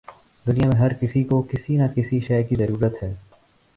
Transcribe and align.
دنیا 0.45 0.67
میں 0.67 0.79
ہر 0.79 0.93
کسی 0.93 1.23
کو 1.23 1.41
کسی 1.41 1.75
نہ 1.77 1.87
کسی 1.95 2.19
شے 2.19 2.41
کی 2.43 2.55
ضرورت 2.55 3.03
ہے۔ 3.03 3.13